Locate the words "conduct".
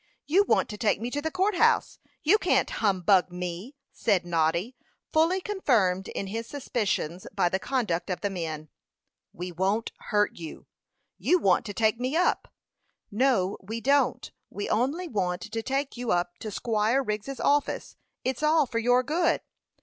7.59-8.09